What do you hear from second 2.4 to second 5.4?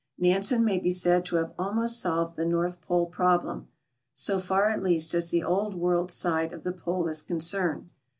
North Pole problem— so far, at least, as